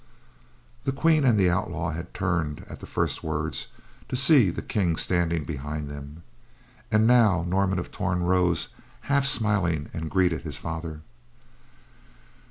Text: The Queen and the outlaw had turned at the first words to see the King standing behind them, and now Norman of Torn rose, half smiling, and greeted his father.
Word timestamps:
The 0.83 0.91
Queen 0.91 1.23
and 1.25 1.37
the 1.37 1.51
outlaw 1.51 1.91
had 1.91 2.11
turned 2.11 2.65
at 2.67 2.79
the 2.79 2.87
first 2.87 3.21
words 3.23 3.67
to 4.09 4.15
see 4.15 4.49
the 4.49 4.63
King 4.63 4.95
standing 4.95 5.43
behind 5.43 5.91
them, 5.91 6.23
and 6.91 7.05
now 7.05 7.43
Norman 7.47 7.77
of 7.77 7.91
Torn 7.91 8.23
rose, 8.23 8.69
half 9.01 9.27
smiling, 9.27 9.89
and 9.93 10.09
greeted 10.09 10.41
his 10.41 10.57
father. 10.57 11.01